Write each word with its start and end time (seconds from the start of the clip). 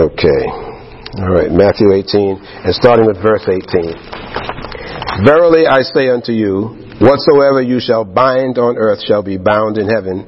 Okay. 0.00 0.48
All 1.20 1.28
right, 1.28 1.52
Matthew 1.52 1.92
18, 1.92 2.40
and 2.64 2.74
starting 2.74 3.04
with 3.04 3.20
verse 3.20 3.44
18. 3.44 5.28
Verily 5.28 5.66
I 5.66 5.82
say 5.82 6.08
unto 6.08 6.32
you, 6.32 6.96
whatsoever 7.04 7.60
you 7.60 7.80
shall 7.80 8.06
bind 8.06 8.56
on 8.56 8.78
earth 8.78 9.04
shall 9.04 9.22
be 9.22 9.36
bound 9.36 9.76
in 9.76 9.84
heaven, 9.84 10.24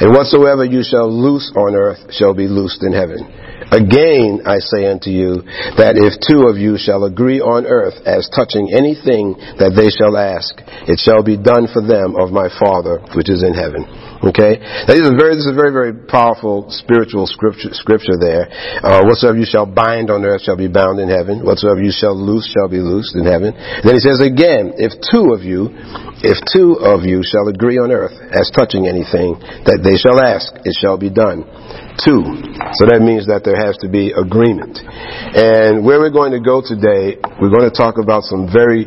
and 0.00 0.14
whatsoever 0.14 0.64
you 0.64 0.82
shall 0.82 1.10
loose 1.10 1.50
on 1.56 1.74
earth 1.74 2.12
shall 2.14 2.34
be 2.34 2.48
loosed 2.48 2.82
in 2.82 2.92
heaven. 2.92 3.42
Again, 3.72 4.44
I 4.44 4.60
say 4.60 4.84
unto 4.84 5.08
you 5.08 5.40
that 5.80 5.96
if 5.96 6.20
two 6.20 6.44
of 6.44 6.60
you 6.60 6.76
shall 6.76 7.08
agree 7.08 7.40
on 7.40 7.64
earth 7.64 7.96
as 8.04 8.28
touching 8.28 8.68
anything 8.68 9.32
that 9.56 9.72
they 9.72 9.88
shall 9.88 10.12
ask, 10.20 10.52
it 10.84 11.00
shall 11.00 11.24
be 11.24 11.40
done 11.40 11.72
for 11.72 11.80
them 11.80 12.12
of 12.20 12.36
my 12.36 12.52
Father 12.52 13.00
which 13.16 13.32
is 13.32 13.40
in 13.40 13.56
heaven. 13.56 13.88
Okay? 14.28 14.60
Now, 14.60 14.92
this 14.92 15.08
is 15.08 15.16
very, 15.16 15.34
this 15.34 15.48
is 15.48 15.56
a 15.56 15.58
very, 15.58 15.72
very 15.72 15.94
powerful 16.04 16.70
spiritual 16.70 17.24
scripture, 17.24 17.74
scripture 17.74 18.20
there. 18.20 18.46
Uh, 18.84 19.08
whatsoever 19.08 19.40
you 19.40 19.48
shall 19.48 19.66
bind 19.66 20.12
on 20.12 20.22
earth 20.22 20.44
shall 20.44 20.60
be 20.60 20.68
bound 20.68 21.00
in 21.00 21.10
heaven. 21.10 21.42
Whatsoever 21.42 21.82
you 21.82 21.90
shall 21.90 22.14
loose 22.14 22.46
shall 22.46 22.68
be 22.68 22.78
loosed 22.78 23.16
in 23.16 23.26
heaven. 23.26 23.56
Then 23.82 23.96
he 23.96 24.02
says 24.04 24.22
again, 24.22 24.78
if 24.78 24.94
two 25.10 25.34
of 25.34 25.42
you, 25.42 25.72
if 26.22 26.38
two 26.54 26.78
of 26.78 27.02
you 27.02 27.26
shall 27.26 27.50
agree 27.50 27.82
on 27.82 27.90
earth 27.90 28.14
as 28.30 28.46
touching 28.54 28.86
anything 28.86 29.34
that 29.66 29.81
they 29.82 29.98
shall 29.98 30.22
ask, 30.22 30.50
it 30.64 30.74
shall 30.78 30.96
be 30.96 31.10
done 31.10 31.44
two. 32.00 32.24
So 32.78 32.88
that 32.88 33.02
means 33.04 33.26
that 33.28 33.44
there 33.44 33.58
has 33.58 33.76
to 33.84 33.88
be 33.90 34.14
agreement. 34.14 34.80
And 34.80 35.84
where 35.84 36.00
we're 36.00 36.14
going 36.14 36.32
to 36.32 36.40
go 36.40 36.62
today, 36.64 37.20
we're 37.36 37.52
going 37.52 37.68
to 37.68 37.74
talk 37.74 37.98
about 37.98 38.24
some 38.24 38.48
very 38.48 38.86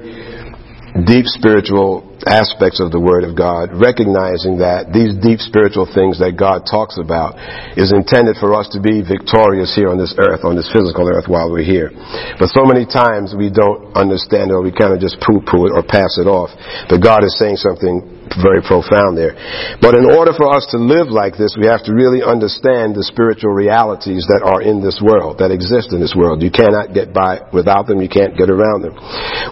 deep 1.03 1.27
spiritual 1.27 2.07
aspects 2.23 2.79
of 2.79 2.87
the 2.95 2.99
Word 3.03 3.27
of 3.27 3.35
God, 3.35 3.75
recognizing 3.75 4.63
that 4.63 4.95
these 4.95 5.11
deep 5.19 5.43
spiritual 5.43 5.83
things 5.83 6.23
that 6.23 6.39
God 6.39 6.63
talks 6.63 6.95
about 6.95 7.35
is 7.75 7.91
intended 7.91 8.39
for 8.39 8.55
us 8.55 8.71
to 8.71 8.79
be 8.79 9.03
victorious 9.03 9.75
here 9.75 9.91
on 9.91 9.99
this 9.99 10.15
earth, 10.15 10.47
on 10.47 10.55
this 10.55 10.71
physical 10.71 11.03
earth 11.11 11.27
while 11.27 11.51
we're 11.51 11.67
here. 11.67 11.91
But 12.39 12.47
so 12.55 12.63
many 12.63 12.87
times 12.87 13.35
we 13.35 13.51
don't 13.51 13.91
understand 13.91 14.49
it 14.49 14.55
or 14.55 14.63
we 14.63 14.71
kind 14.71 14.95
of 14.95 15.03
just 15.03 15.19
poo-poo 15.19 15.67
it 15.67 15.75
or 15.75 15.83
pass 15.83 16.15
it 16.15 16.31
off. 16.31 16.55
But 16.87 17.03
God 17.03 17.27
is 17.27 17.35
saying 17.35 17.59
something 17.59 18.14
very 18.41 18.61
profound 18.61 19.17
there. 19.17 19.35
But 19.81 19.95
in 19.95 20.05
order 20.05 20.31
for 20.35 20.51
us 20.51 20.67
to 20.71 20.77
live 20.77 21.07
like 21.07 21.37
this, 21.37 21.55
we 21.59 21.67
have 21.67 21.83
to 21.87 21.93
really 21.93 22.23
understand 22.23 22.95
the 22.95 23.03
spiritual 23.03 23.51
realities 23.51 24.27
that 24.27 24.43
are 24.43 24.61
in 24.61 24.83
this 24.83 24.99
world, 25.01 25.39
that 25.39 25.51
exist 25.51 25.91
in 25.91 25.99
this 25.99 26.15
world. 26.15 26.43
You 26.43 26.51
cannot 26.51 26.93
get 26.93 27.13
by 27.13 27.41
without 27.51 27.87
them. 27.87 28.01
You 28.01 28.09
can't 28.09 28.37
get 28.37 28.49
around 28.49 28.83
them. 28.83 28.95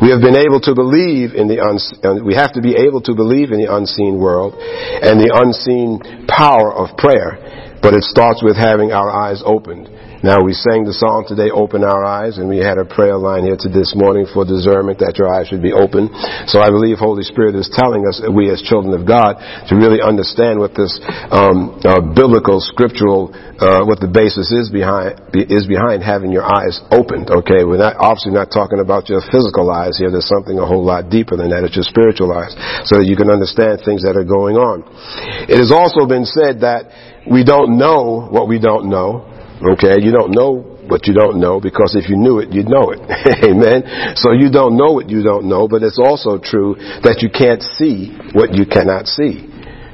We 0.02 0.12
have 0.12 0.22
been 0.22 0.38
able 0.38 0.60
to 0.68 0.74
believe 0.76 1.36
in 1.36 1.48
the 1.48 1.60
uns- 1.64 1.96
uh, 2.04 2.20
we 2.24 2.36
have 2.36 2.54
to 2.54 2.62
be 2.62 2.76
able 2.76 3.02
to 3.08 3.14
believe 3.14 3.52
in 3.52 3.60
the 3.60 3.72
unseen 3.72 4.20
world 4.20 4.56
and 4.58 5.20
the 5.20 5.32
unseen 5.32 6.00
power 6.28 6.74
of 6.74 6.96
prayer, 6.98 7.73
but 7.84 7.94
it 7.94 8.08
starts 8.08 8.42
with 8.42 8.56
having 8.56 8.96
our 8.96 9.12
eyes 9.12 9.44
opened. 9.46 9.92
Now 10.24 10.40
we 10.40 10.56
sang 10.56 10.88
the 10.88 10.96
song 10.96 11.28
today, 11.28 11.52
Open 11.52 11.84
Our 11.84 12.08
Eyes, 12.08 12.40
and 12.40 12.48
we 12.48 12.64
had 12.64 12.80
a 12.80 12.88
prayer 12.88 13.20
line 13.20 13.44
here 13.44 13.60
to 13.60 13.68
this 13.68 13.92
morning 13.92 14.24
for 14.24 14.48
discernment 14.48 15.04
that 15.04 15.20
your 15.20 15.28
eyes 15.28 15.52
should 15.52 15.60
be 15.60 15.76
open. 15.76 16.08
So 16.48 16.64
I 16.64 16.72
believe 16.72 16.96
Holy 16.96 17.28
Spirit 17.28 17.60
is 17.60 17.68
telling 17.68 18.08
us, 18.08 18.24
we 18.24 18.48
as 18.48 18.64
children 18.64 18.96
of 18.96 19.04
God, 19.04 19.36
to 19.68 19.76
really 19.76 20.00
understand 20.00 20.64
what 20.64 20.72
this 20.80 20.96
um, 21.28 21.76
uh, 21.84 22.00
biblical, 22.00 22.64
scriptural, 22.64 23.36
uh, 23.60 23.84
what 23.84 24.00
the 24.00 24.08
basis 24.08 24.48
is 24.56 24.72
behind 24.72 25.20
is 25.36 25.68
behind 25.68 26.00
having 26.00 26.32
your 26.32 26.48
eyes 26.48 26.80
opened. 26.88 27.28
Okay, 27.28 27.68
we're 27.68 27.84
not 27.84 28.00
obviously 28.00 28.32
not 28.32 28.48
talking 28.48 28.80
about 28.80 29.12
your 29.12 29.20
physical 29.28 29.68
eyes 29.76 30.00
here. 30.00 30.08
There's 30.08 30.32
something 30.32 30.56
a 30.56 30.64
whole 30.64 30.88
lot 30.88 31.12
deeper 31.12 31.36
than 31.36 31.52
that. 31.52 31.68
It's 31.68 31.76
your 31.76 31.84
spiritual 31.84 32.32
eyes, 32.32 32.56
so 32.88 33.04
that 33.04 33.12
you 33.12 33.20
can 33.20 33.28
understand 33.28 33.84
things 33.84 34.08
that 34.08 34.16
are 34.16 34.24
going 34.24 34.56
on. 34.56 34.88
It 35.52 35.60
has 35.60 35.76
also 35.76 36.08
been 36.08 36.24
said 36.24 36.64
that 36.64 36.88
we 37.30 37.44
don't 37.44 37.78
know 37.78 38.28
what 38.30 38.48
we 38.48 38.60
don't 38.60 38.90
know. 38.90 39.30
Okay, 39.74 40.02
you 40.02 40.12
don't 40.12 40.32
know 40.32 40.74
what 40.88 41.08
you 41.08 41.14
don't 41.14 41.40
know 41.40 41.60
because 41.60 41.96
if 41.96 42.10
you 42.10 42.18
knew 42.18 42.40
it, 42.40 42.52
you'd 42.52 42.68
know 42.68 42.92
it. 42.92 43.00
Amen. 43.48 44.16
So 44.16 44.32
you 44.32 44.52
don't 44.52 44.76
know 44.76 44.92
what 44.92 45.10
you 45.10 45.24
don't 45.24 45.48
know, 45.48 45.68
but 45.68 45.84
it's 45.84 46.00
also 46.00 46.38
true 46.38 46.76
that 47.04 47.24
you 47.24 47.30
can't 47.32 47.64
see 47.64 48.12
what 48.36 48.54
you 48.54 48.66
cannot 48.66 49.08
see. 49.08 49.48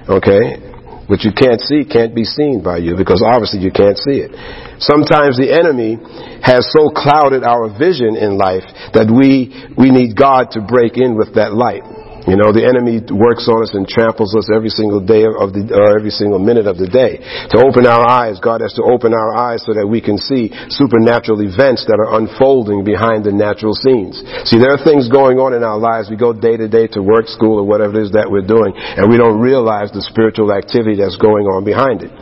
Okay? 0.09 0.69
What 1.06 1.25
you 1.25 1.34
can't 1.34 1.62
see 1.62 1.85
can't 1.85 2.13
be 2.13 2.23
seen 2.23 2.62
by 2.62 2.78
you 2.78 2.94
because 2.94 3.25
obviously 3.25 3.66
you 3.66 3.73
can't 3.73 3.97
see 3.97 4.22
it. 4.22 4.29
Sometimes 4.78 5.38
the 5.41 5.50
enemy 5.50 5.97
has 6.46 6.69
so 6.69 6.90
clouded 6.94 7.41
our 7.41 7.66
vision 7.69 8.13
in 8.13 8.38
life 8.38 8.66
that 8.94 9.09
we, 9.09 9.50
we 9.73 9.90
need 9.90 10.13
God 10.13 10.53
to 10.53 10.61
break 10.61 10.97
in 10.97 11.17
with 11.17 11.34
that 11.34 11.53
light. 11.53 11.81
You 12.29 12.38
know, 12.38 12.53
the 12.53 12.62
enemy 12.62 13.01
works 13.09 13.50
on 13.50 13.66
us 13.66 13.73
and 13.73 13.90
tramples 13.90 14.38
us 14.38 14.53
every 14.53 14.69
single 14.69 15.01
day 15.01 15.25
of 15.25 15.50
the, 15.50 15.73
or 15.73 15.97
every 15.97 16.13
single 16.13 16.38
minute 16.38 16.69
of 16.69 16.78
the 16.78 16.85
day. 16.85 17.17
To 17.50 17.66
open 17.66 17.90
our 17.90 18.06
eyes, 18.06 18.38
God 18.38 18.62
has 18.62 18.78
to 18.78 18.85
open 18.85 19.17
our 19.17 19.34
eyes 19.34 19.66
so 19.66 19.73
that 19.73 19.90
we 19.90 19.97
can 19.97 20.22
see 20.22 20.53
supernatural 20.69 21.41
events 21.41 21.90
that 21.90 21.97
are 21.97 22.22
unfolding 22.22 22.85
behind 22.85 23.25
the 23.25 23.34
natural 23.34 23.73
scenes. 23.73 24.22
See, 24.45 24.62
there 24.62 24.69
are 24.69 24.81
things 24.81 25.09
going 25.09 25.41
on 25.41 25.57
in 25.57 25.66
our 25.66 25.81
lives. 25.81 26.13
We 26.13 26.22
go 26.22 26.29
day 26.29 26.53
to 26.53 26.69
day 26.69 26.85
to 26.94 27.01
work, 27.01 27.25
school, 27.25 27.57
or 27.57 27.66
whatever 27.66 27.97
it 27.97 28.06
is 28.06 28.13
that 28.13 28.29
we're 28.29 28.46
doing, 28.46 28.78
and 28.78 29.09
we 29.09 29.17
don't 29.17 29.41
realize 29.41 29.90
the 29.90 30.06
spiritual 30.06 30.53
activity 30.53 31.01
that's 31.01 31.17
going 31.17 31.50
on 31.50 31.66
behind 31.66 32.06
it. 32.06 32.13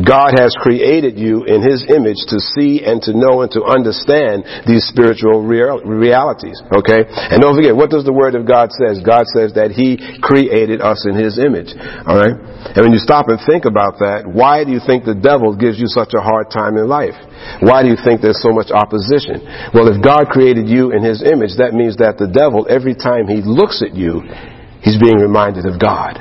God 0.00 0.40
has 0.40 0.56
created 0.56 1.20
you 1.20 1.44
in 1.44 1.60
His 1.60 1.84
image 1.84 2.24
to 2.32 2.40
see 2.40 2.80
and 2.80 3.04
to 3.04 3.12
know 3.12 3.44
and 3.44 3.52
to 3.52 3.60
understand 3.68 4.48
these 4.64 4.88
spiritual 4.88 5.44
real, 5.44 5.84
realities. 5.84 6.56
Okay? 6.72 7.04
And 7.04 7.44
don't 7.44 7.52
forget, 7.52 7.76
what 7.76 7.92
does 7.92 8.08
the 8.08 8.16
Word 8.16 8.32
of 8.32 8.48
God 8.48 8.72
says? 8.72 9.04
God 9.04 9.28
says 9.28 9.49
that 9.54 9.72
He 9.72 9.98
created 10.20 10.80
us 10.80 11.06
in 11.08 11.14
His 11.16 11.38
image. 11.38 11.72
Alright? 12.06 12.36
And 12.36 12.80
when 12.84 12.92
you 12.92 13.02
stop 13.02 13.28
and 13.28 13.40
think 13.42 13.64
about 13.64 13.98
that, 14.04 14.28
why 14.28 14.62
do 14.62 14.70
you 14.70 14.80
think 14.84 15.04
the 15.08 15.16
devil 15.16 15.56
gives 15.56 15.80
you 15.80 15.88
such 15.88 16.12
a 16.12 16.20
hard 16.20 16.52
time 16.52 16.76
in 16.76 16.86
life? 16.86 17.16
Why 17.64 17.82
do 17.82 17.88
you 17.88 17.96
think 17.96 18.20
there's 18.20 18.42
so 18.42 18.52
much 18.52 18.68
opposition? 18.70 19.42
Well, 19.72 19.88
if 19.88 19.98
God 20.04 20.28
created 20.28 20.68
you 20.68 20.92
in 20.92 21.00
His 21.00 21.24
image, 21.24 21.56
that 21.56 21.72
means 21.72 21.96
that 21.98 22.20
the 22.20 22.28
devil, 22.28 22.68
every 22.68 22.94
time 22.94 23.26
he 23.26 23.40
looks 23.40 23.80
at 23.80 23.96
you, 23.96 24.22
he's 24.84 25.00
being 25.00 25.16
reminded 25.16 25.64
of 25.64 25.80
God. 25.80 26.20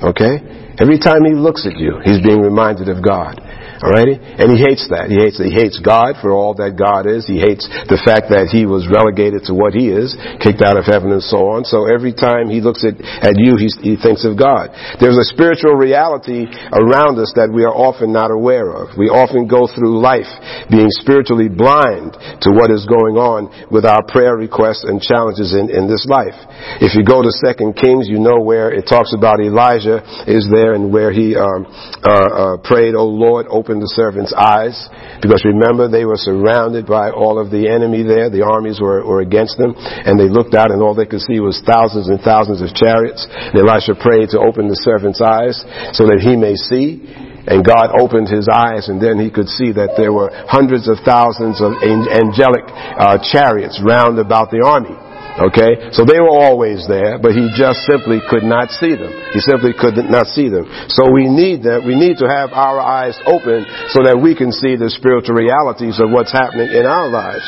Okay? 0.00 0.40
Every 0.80 0.96
time 0.96 1.28
he 1.28 1.36
looks 1.36 1.66
at 1.68 1.76
you, 1.76 2.00
he's 2.00 2.22
being 2.24 2.40
reminded 2.40 2.88
of 2.88 3.04
God. 3.04 3.36
Alrighty? 3.80 4.20
And 4.20 4.52
he 4.52 4.60
hates 4.60 4.84
that. 4.92 5.08
He 5.08 5.16
hates 5.16 5.40
He 5.40 5.48
hates 5.48 5.80
God 5.80 6.20
for 6.20 6.36
all 6.36 6.52
that 6.60 6.76
God 6.76 7.08
is. 7.08 7.24
He 7.24 7.40
hates 7.40 7.64
the 7.88 7.96
fact 7.96 8.28
that 8.28 8.52
he 8.52 8.68
was 8.68 8.84
relegated 8.84 9.48
to 9.48 9.56
what 9.56 9.72
he 9.72 9.88
is, 9.88 10.12
kicked 10.36 10.60
out 10.60 10.76
of 10.76 10.84
heaven 10.84 11.16
and 11.16 11.24
so 11.24 11.56
on. 11.56 11.64
So 11.64 11.88
every 11.88 12.12
time 12.12 12.52
he 12.52 12.60
looks 12.60 12.84
at, 12.84 13.00
at 13.00 13.40
you, 13.40 13.56
he, 13.56 13.72
he 13.80 13.96
thinks 13.96 14.28
of 14.28 14.36
God. 14.36 14.68
There's 15.00 15.16
a 15.16 15.24
spiritual 15.32 15.80
reality 15.80 16.44
around 16.76 17.16
us 17.16 17.32
that 17.40 17.48
we 17.48 17.64
are 17.64 17.72
often 17.72 18.12
not 18.12 18.28
aware 18.28 18.68
of. 18.68 19.00
We 19.00 19.08
often 19.08 19.48
go 19.48 19.64
through 19.64 19.96
life 19.96 20.28
being 20.68 20.92
spiritually 21.00 21.48
blind 21.48 22.20
to 22.44 22.52
what 22.52 22.68
is 22.68 22.84
going 22.84 23.16
on 23.16 23.48
with 23.72 23.88
our 23.88 24.04
prayer 24.04 24.36
requests 24.36 24.84
and 24.84 25.00
challenges 25.00 25.56
in, 25.56 25.72
in 25.72 25.88
this 25.88 26.04
life. 26.04 26.36
If 26.84 26.92
you 26.92 27.00
go 27.00 27.24
to 27.24 27.32
Second 27.32 27.80
Kings, 27.80 28.12
you 28.12 28.20
know 28.20 28.44
where 28.44 28.68
it 28.68 28.84
talks 28.84 29.16
about 29.16 29.40
Elijah 29.40 30.04
is 30.28 30.44
there 30.52 30.76
and 30.76 30.92
where 30.92 31.08
he 31.08 31.32
um, 31.32 31.64
uh, 32.04 32.12
uh, 32.12 32.56
prayed, 32.60 32.92
"Oh 32.92 33.08
Lord, 33.08 33.48
open 33.48 33.69
opened 33.70 33.86
the 33.86 33.94
servants' 33.94 34.34
eyes 34.34 34.74
because 35.22 35.46
remember 35.46 35.86
they 35.86 36.02
were 36.02 36.18
surrounded 36.18 36.90
by 36.90 37.14
all 37.14 37.38
of 37.38 37.54
the 37.54 37.70
enemy 37.70 38.02
there. 38.02 38.26
The 38.26 38.42
armies 38.42 38.82
were, 38.82 39.06
were 39.06 39.22
against 39.22 39.62
them 39.62 39.78
and 39.78 40.18
they 40.18 40.26
looked 40.26 40.58
out 40.58 40.74
and 40.74 40.82
all 40.82 40.90
they 40.90 41.06
could 41.06 41.22
see 41.22 41.38
was 41.38 41.62
thousands 41.62 42.10
and 42.10 42.18
thousands 42.18 42.66
of 42.66 42.74
chariots. 42.74 43.30
And 43.30 43.62
Elisha 43.62 43.94
prayed 43.94 44.34
to 44.34 44.42
open 44.42 44.66
the 44.66 44.74
servant's 44.82 45.22
eyes 45.22 45.62
so 45.94 46.10
that 46.10 46.18
he 46.18 46.34
may 46.34 46.58
see. 46.58 46.98
And 47.46 47.62
God 47.62 47.94
opened 47.94 48.26
his 48.26 48.50
eyes 48.50 48.90
and 48.90 48.98
then 48.98 49.22
he 49.22 49.30
could 49.30 49.46
see 49.46 49.70
that 49.70 49.94
there 49.94 50.10
were 50.10 50.34
hundreds 50.50 50.90
of 50.90 50.98
thousands 51.06 51.62
of 51.62 51.78
angelic 51.78 52.66
uh, 52.66 53.22
chariots 53.22 53.78
round 53.86 54.18
about 54.18 54.50
the 54.50 54.66
army. 54.66 54.98
Okay? 55.40 55.88
So 55.96 56.04
they 56.04 56.20
were 56.20 56.32
always 56.32 56.84
there, 56.84 57.16
but 57.16 57.32
he 57.32 57.48
just 57.56 57.80
simply 57.88 58.20
could 58.28 58.44
not 58.44 58.68
see 58.68 58.92
them. 58.92 59.08
He 59.32 59.40
simply 59.40 59.72
could 59.72 59.96
not 60.12 60.28
see 60.28 60.52
them. 60.52 60.68
So 60.92 61.08
we 61.08 61.24
need 61.24 61.64
that. 61.64 61.80
We 61.80 61.96
need 61.96 62.20
to 62.20 62.28
have 62.28 62.52
our 62.52 62.76
eyes 62.76 63.16
open 63.24 63.64
so 63.88 64.04
that 64.04 64.20
we 64.20 64.36
can 64.36 64.52
see 64.52 64.76
the 64.76 64.92
spiritual 64.92 65.40
realities 65.40 65.96
of 65.96 66.12
what's 66.12 66.32
happening 66.32 66.68
in 66.68 66.84
our 66.84 67.08
lives. 67.08 67.44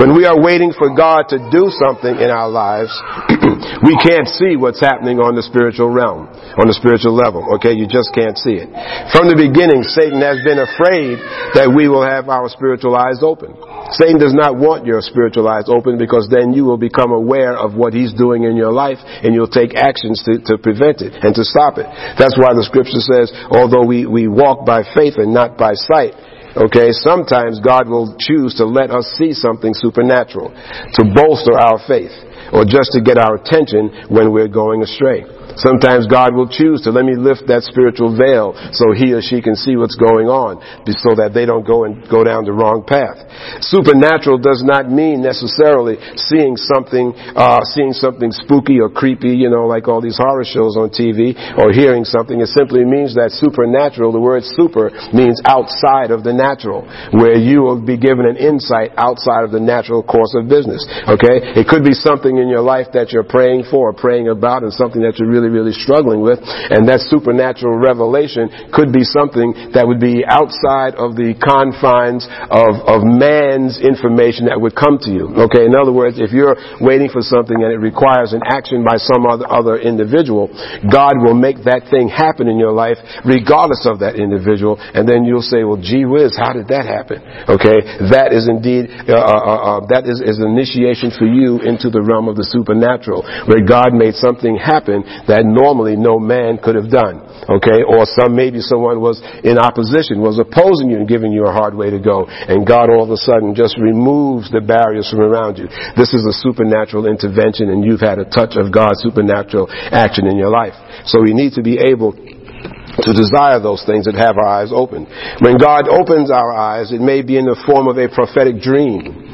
When 0.00 0.16
we 0.16 0.24
are 0.24 0.40
waiting 0.40 0.72
for 0.72 0.96
God 0.96 1.28
to 1.36 1.38
do 1.52 1.68
something 1.68 2.16
in 2.16 2.32
our 2.32 2.48
lives, 2.48 2.90
we 3.84 3.94
can't 4.00 4.26
see 4.26 4.56
what's 4.56 4.80
happening 4.80 5.20
on 5.20 5.36
the 5.36 5.44
spiritual 5.44 5.92
realm, 5.92 6.32
on 6.56 6.64
the 6.64 6.76
spiritual 6.76 7.12
level. 7.12 7.44
Okay? 7.60 7.76
You 7.76 7.84
just 7.84 8.16
can't 8.16 8.40
see 8.40 8.56
it. 8.56 8.72
From 9.12 9.28
the 9.28 9.36
beginning, 9.36 9.84
Satan 9.84 10.24
has 10.24 10.40
been 10.40 10.64
afraid 10.64 11.20
that 11.60 11.68
we 11.68 11.92
will 11.92 12.04
have 12.06 12.32
our 12.32 12.48
spiritual 12.48 12.96
eyes 12.96 13.20
open. 13.20 13.52
Satan 13.92 14.16
does 14.16 14.32
not 14.32 14.56
want 14.56 14.88
your 14.88 15.04
spiritual 15.04 15.44
eyes 15.44 15.68
open 15.68 16.00
because 16.00 16.24
then 16.32 16.56
you 16.56 16.64
will 16.64 16.80
become 16.80 17.12
aware 17.12 17.33
aware 17.34 17.58
of 17.58 17.74
what 17.74 17.92
he's 17.92 18.14
doing 18.14 18.44
in 18.44 18.54
your 18.56 18.70
life 18.72 18.98
and 19.02 19.34
you'll 19.34 19.50
take 19.50 19.74
actions 19.74 20.22
to, 20.22 20.38
to 20.46 20.58
prevent 20.58 21.02
it 21.02 21.12
and 21.18 21.34
to 21.34 21.42
stop 21.42 21.78
it. 21.78 21.86
That's 22.14 22.38
why 22.38 22.54
the 22.54 22.62
scripture 22.62 23.02
says, 23.02 23.34
although 23.50 23.84
we, 23.84 24.06
we 24.06 24.28
walk 24.28 24.64
by 24.64 24.86
faith 24.94 25.18
and 25.18 25.34
not 25.34 25.58
by 25.58 25.74
sight, 25.74 26.14
Okay, 26.54 26.94
sometimes 26.94 27.58
God 27.58 27.88
will 27.90 28.14
choose 28.14 28.54
to 28.62 28.64
let 28.64 28.92
us 28.92 29.10
see 29.18 29.34
something 29.34 29.74
supernatural 29.74 30.54
to 30.54 31.02
bolster 31.10 31.58
our 31.58 31.82
faith 31.82 32.14
or 32.54 32.62
just 32.62 32.94
to 32.94 33.02
get 33.02 33.18
our 33.18 33.34
attention 33.42 34.06
when 34.06 34.30
we're 34.30 34.46
going 34.46 34.86
astray. 34.86 35.26
Sometimes 35.56 36.06
God 36.06 36.34
will 36.34 36.48
choose 36.48 36.82
to 36.82 36.90
let 36.90 37.04
me 37.04 37.14
lift 37.16 37.46
that 37.46 37.62
spiritual 37.62 38.14
veil 38.16 38.54
so 38.74 38.90
he 38.92 39.12
or 39.12 39.22
she 39.22 39.42
can 39.42 39.54
see 39.54 39.76
what's 39.76 39.96
going 39.96 40.26
on 40.26 40.60
so 41.02 41.14
that 41.14 41.32
they 41.34 41.46
don't 41.46 41.66
go 41.66 41.84
and 41.84 42.02
go 42.10 42.24
down 42.24 42.44
the 42.44 42.54
wrong 42.54 42.82
path. 42.86 43.18
Supernatural 43.62 44.38
does 44.38 44.62
not 44.64 44.90
mean 44.90 45.22
necessarily 45.22 45.98
seeing 46.16 46.56
something, 46.56 47.14
uh, 47.34 47.62
seeing 47.74 47.92
something 47.92 48.30
spooky 48.30 48.78
or 48.80 48.90
creepy, 48.90 49.34
you 49.34 49.50
know, 49.50 49.66
like 49.66 49.88
all 49.88 50.00
these 50.00 50.18
horror 50.18 50.44
shows 50.44 50.76
on 50.76 50.90
TV 50.90 51.34
or 51.58 51.72
hearing 51.72 52.04
something. 52.04 52.40
It 52.40 52.50
simply 52.52 52.84
means 52.84 53.14
that 53.14 53.34
supernatural, 53.34 54.12
the 54.12 54.22
word 54.22 54.42
super 54.44 54.90
means 55.12 55.40
outside 55.46 56.10
of 56.10 56.22
the 56.22 56.32
natural, 56.32 56.86
where 57.14 57.38
you 57.38 57.62
will 57.62 57.80
be 57.80 57.96
given 57.96 58.26
an 58.26 58.36
insight 58.36 58.94
outside 58.96 59.44
of 59.44 59.50
the 59.50 59.60
natural 59.62 60.02
course 60.02 60.34
of 60.34 60.48
business. 60.48 60.84
Okay? 61.08 61.56
It 61.58 61.66
could 61.68 61.84
be 61.84 61.94
something 61.94 62.36
in 62.36 62.48
your 62.48 62.62
life 62.62 62.92
that 62.94 63.10
you're 63.12 63.26
praying 63.26 63.70
for 63.70 63.90
or 63.90 63.92
praying 63.92 64.28
about 64.28 64.62
and 64.62 64.72
something 64.72 65.02
that 65.02 65.18
you're 65.18 65.28
really, 65.28 65.43
really 65.48 65.72
struggling 65.72 66.20
with. 66.20 66.38
And 66.42 66.88
that 66.88 67.00
supernatural 67.08 67.76
revelation 67.76 68.50
could 68.72 68.92
be 68.92 69.02
something 69.04 69.72
that 69.74 69.86
would 69.86 70.00
be 70.00 70.22
outside 70.24 70.94
of 70.94 71.16
the 71.18 71.34
confines 71.38 72.26
of, 72.50 72.80
of 72.84 73.02
man's 73.02 73.80
information 73.82 74.46
that 74.46 74.60
would 74.60 74.76
come 74.78 74.98
to 75.02 75.10
you. 75.10 75.30
Okay? 75.50 75.66
In 75.66 75.74
other 75.74 75.92
words, 75.92 76.20
if 76.20 76.30
you're 76.30 76.56
waiting 76.80 77.10
for 77.10 77.20
something 77.20 77.56
and 77.58 77.70
it 77.74 77.82
requires 77.82 78.32
an 78.32 78.42
action 78.46 78.86
by 78.86 78.96
some 78.96 79.26
other, 79.26 79.48
other 79.50 79.76
individual, 79.76 80.48
God 80.86 81.18
will 81.18 81.34
make 81.34 81.66
that 81.66 81.90
thing 81.90 82.06
happen 82.08 82.46
in 82.46 82.58
your 82.60 82.72
life 82.72 83.00
regardless 83.24 83.88
of 83.88 84.00
that 84.00 84.14
individual. 84.14 84.78
And 84.78 85.08
then 85.08 85.24
you'll 85.24 85.44
say, 85.44 85.64
well, 85.64 85.80
gee 85.80 86.06
whiz, 86.06 86.38
how 86.38 86.54
did 86.54 86.68
that 86.70 86.86
happen? 86.86 87.20
Okay? 87.50 88.06
That 88.14 88.30
is 88.30 88.46
indeed, 88.46 88.92
uh, 89.10 89.18
uh, 89.18 89.42
uh, 89.42 89.60
uh 89.64 89.80
that 89.90 90.06
is, 90.06 90.22
is 90.22 90.38
an 90.38 90.54
initiation 90.54 91.10
for 91.10 91.26
you 91.26 91.58
into 91.64 91.90
the 91.90 92.00
realm 92.00 92.30
of 92.30 92.36
the 92.38 92.46
supernatural, 92.46 93.26
where 93.50 93.64
God 93.64 93.90
made 93.96 94.14
something 94.14 94.54
happen 94.54 95.02
that 95.26 95.33
normally 95.42 95.96
no 95.96 96.18
man 96.20 96.58
could 96.62 96.76
have 96.76 96.90
done. 96.90 97.24
Okay? 97.48 97.82
Or 97.82 98.06
some, 98.06 98.36
maybe 98.36 98.60
someone 98.60 99.00
was 99.00 99.18
in 99.42 99.58
opposition, 99.58 100.20
was 100.20 100.38
opposing 100.38 100.90
you 100.90 101.00
and 101.00 101.08
giving 101.08 101.32
you 101.32 101.46
a 101.46 101.52
hard 101.52 101.74
way 101.74 101.90
to 101.90 101.98
go. 101.98 102.26
And 102.28 102.66
God 102.66 102.90
all 102.90 103.02
of 103.02 103.10
a 103.10 103.18
sudden 103.18 103.54
just 103.54 103.74
removes 103.80 104.50
the 104.50 104.60
barriers 104.60 105.10
from 105.10 105.20
around 105.20 105.58
you. 105.58 105.66
This 105.96 106.14
is 106.14 106.22
a 106.28 106.34
supernatural 106.44 107.06
intervention 107.10 107.70
and 107.70 107.84
you've 107.84 108.04
had 108.04 108.18
a 108.18 108.28
touch 108.28 108.54
of 108.54 108.70
God's 108.70 109.02
supernatural 109.02 109.66
action 109.70 110.26
in 110.26 110.36
your 110.36 110.50
life. 110.50 110.76
So 111.08 111.20
we 111.20 111.34
need 111.34 111.54
to 111.54 111.62
be 111.62 111.80
able 111.80 112.14
to 112.14 113.10
desire 113.12 113.58
those 113.58 113.82
things 113.84 114.06
that 114.06 114.14
have 114.14 114.38
our 114.38 114.46
eyes 114.46 114.70
open. 114.70 115.06
When 115.42 115.58
God 115.58 115.90
opens 115.90 116.30
our 116.30 116.54
eyes, 116.54 116.92
it 116.92 117.00
may 117.00 117.22
be 117.22 117.36
in 117.36 117.44
the 117.44 117.58
form 117.66 117.88
of 117.88 117.98
a 117.98 118.08
prophetic 118.08 118.62
dream. 118.62 119.33